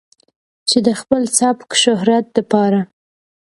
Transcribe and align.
چې 0.69 0.77
د 0.87 0.89
خپل 0.99 1.21
سپک 1.37 1.69
شهرت 1.83 2.25
د 2.35 2.37
پاره 2.51 2.81